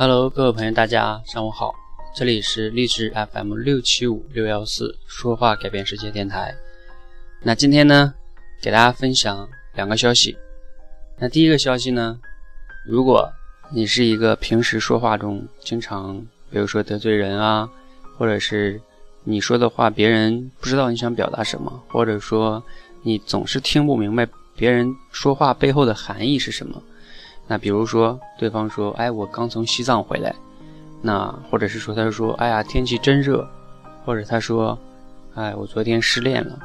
[0.00, 1.74] Hello，各位朋友，大家上午好，
[2.14, 6.54] 这里是励志 FM 六七五六幺四说话改变世界电台。
[7.42, 8.14] 那今天呢，
[8.62, 10.38] 给大家分享两个消息。
[11.18, 12.16] 那第一个消息呢，
[12.86, 13.28] 如果
[13.72, 17.68] 你是一个平时说话中经常，比如说得罪人啊，
[18.16, 18.80] 或者是
[19.24, 22.62] 你说的话别人不知道你想表达什么，或者说
[23.02, 26.80] 你总是听不明白别人说话背后的含义是什么。
[27.50, 30.34] 那比如说，对方说：“哎，我刚从西藏回来。”
[31.00, 33.48] 那或者是说，他说：“哎呀，天气真热。”
[34.04, 34.78] 或者他说
[35.34, 36.58] ：“哎，我昨天失恋了。”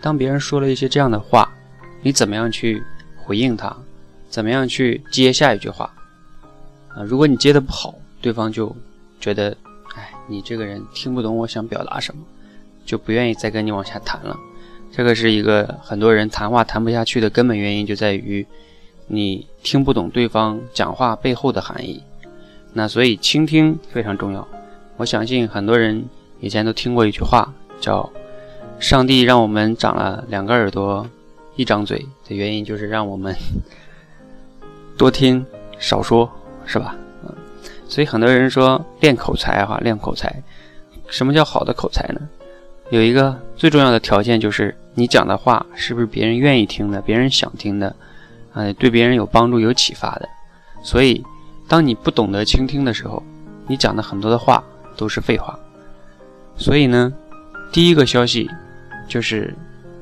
[0.00, 1.52] 当别人说了一些这样的话，
[2.00, 2.82] 你怎么样去
[3.18, 3.76] 回应他？
[4.30, 5.92] 怎么样去接下一句话？
[6.88, 8.74] 啊，如果你接的不好，对方就
[9.20, 9.54] 觉得
[9.96, 12.22] ：“哎，你这个人听不懂我想表达什么，
[12.86, 14.34] 就不愿意再跟你往下谈了。”
[14.90, 18.46] 这个是一个很多人谈话谈不下去的根本原因，就在于。
[19.12, 22.00] 你听不懂对方讲话背后的含义，
[22.72, 24.46] 那所以倾听非常重要。
[24.96, 26.04] 我相信很多人
[26.38, 28.08] 以前都听过一句话，叫
[28.78, 31.04] “上帝让我们长了两个耳朵，
[31.56, 33.34] 一张嘴”的原因就是让我们
[34.96, 35.44] 多听
[35.80, 36.30] 少说，
[36.64, 36.94] 是吧？
[37.24, 37.34] 嗯，
[37.88, 40.32] 所以很多人说练口才哈，练口才。
[41.08, 42.20] 什么叫好的口才呢？
[42.90, 47.92] 有一个最重要的条件就是你讲的话是不是别人愿意听的，别人想听的。
[48.52, 50.28] 哎，对别人有帮助、有启发的，
[50.82, 51.24] 所以，
[51.68, 53.22] 当你不懂得倾听的时候，
[53.68, 54.62] 你讲的很多的话
[54.96, 55.56] 都是废话。
[56.56, 57.12] 所以呢，
[57.70, 58.50] 第一个消息
[59.06, 59.54] 就是，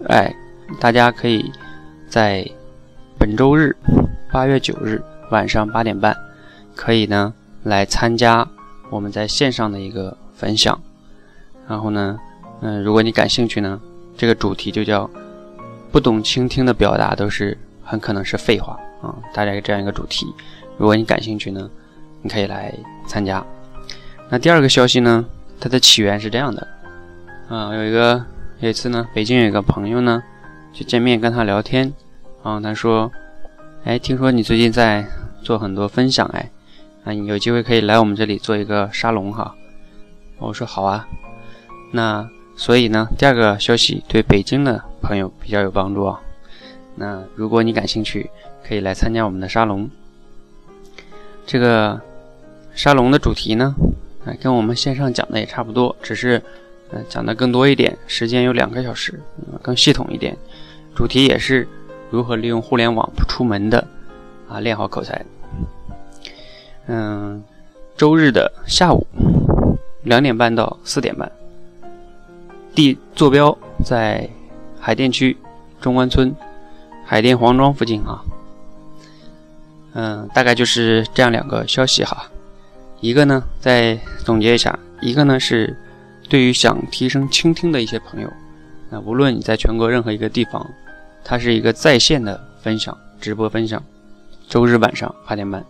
[0.09, 0.35] 哎，
[0.81, 1.53] 大家可以
[2.09, 2.49] 在
[3.19, 3.77] 本周日
[4.33, 6.17] 八月九日晚上八点半，
[6.75, 8.49] 可以呢来参加
[8.89, 10.81] 我们在线上的一个分享。
[11.69, 12.19] 然后呢，
[12.63, 13.79] 嗯，如果你感兴趣呢，
[14.17, 15.09] 这个主题就叫
[15.93, 17.59] “不懂倾听的表达都是”。
[17.89, 19.17] 很可能是废话啊！
[19.33, 20.27] 大概这样一个主题，
[20.77, 21.71] 如果你感兴趣呢，
[22.21, 22.73] 你可以来
[23.07, 23.43] 参加。
[24.29, 25.25] 那第二个消息呢，
[25.59, 26.69] 它的起源是这样的
[27.49, 28.23] 啊，有一个
[28.61, 30.23] 有一次呢，北京有一个朋友呢，
[30.75, 31.91] 去见面跟他聊天，
[32.45, 33.11] 然后他说
[33.85, 35.07] ：“哎，听说你最近在
[35.43, 36.51] 做很多分享，哎，
[37.05, 39.55] 啊，你有机会可以来我们这里做一个沙龙哈。”
[40.39, 41.09] 我说：“好啊。”
[41.91, 46.21] 那所以呢，第二个消息对北京的朋友比较有帮助啊。
[46.99, 48.29] 那如果你感兴趣，
[48.67, 49.89] 可以来参加我们的沙龙。
[51.47, 52.01] 这个
[52.75, 53.73] 沙龙的主题呢，
[54.25, 56.43] 啊，跟我们线上讲的也差不多，只是
[56.91, 59.21] 呃讲的更多一点，时间有两个小时，
[59.63, 60.37] 更系统一点。
[60.97, 61.69] 主题也是
[62.11, 63.87] 如何利用互联网不出门的
[64.49, 65.25] 啊，练好口才。
[66.89, 67.45] 嗯，
[67.97, 69.07] 周日的下午
[70.03, 71.31] 两点半到四点半，
[72.75, 74.29] 地坐标在
[74.81, 75.37] 海淀区
[75.81, 76.35] 中关村。
[77.11, 78.23] 海淀黄庄附近啊，
[79.95, 82.31] 嗯，大概就是这样两个消息哈。
[83.01, 85.75] 一个呢，再总结一下，一个呢是
[86.29, 88.31] 对于想提升倾听的一些朋友，
[88.91, 90.69] 那无论你在全国任何一个地方，
[91.25, 93.83] 它是一个在线的分享直播分享，
[94.47, 95.65] 周日晚上八点半。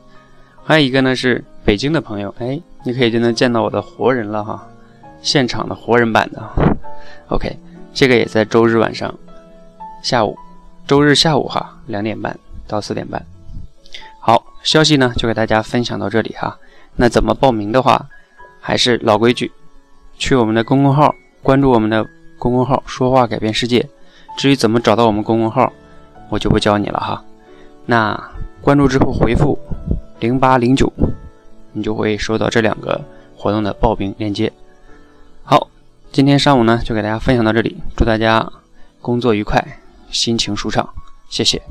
[0.65, 4.67] 还有一个呢是北京的朋友，哎，你可以就能见到我的活人了哈，
[5.23, 6.43] 现场的活人版的。
[7.29, 7.57] OK，
[7.95, 9.15] 这个也在周日晚上
[10.03, 10.37] 下午。
[10.89, 12.35] 周日下午哈，两点半
[12.67, 13.23] 到四点半。
[14.21, 16.59] 好，消息呢就给大家分享到这里哈。
[16.97, 18.09] 那怎么报名的话，
[18.59, 19.53] 还是老规矩，
[20.17, 23.87] 去我们的公众号关注我们的公众号“说话改变世界”。
[24.39, 25.71] 至于怎么找到我们公众号，
[26.31, 27.23] 我就不教你了哈。
[27.85, 28.19] 那
[28.63, 29.59] 关注之后回复
[30.21, 30.91] 零八零九，
[31.73, 33.05] 你就会收到这两个
[33.37, 34.51] 活动的报名链接。
[35.45, 35.69] 好，
[36.11, 38.51] 今天上午呢就给大家分享到这里，祝大家
[39.03, 39.63] 工作愉快。
[40.11, 40.89] 心情舒畅，
[41.29, 41.63] 谢谢。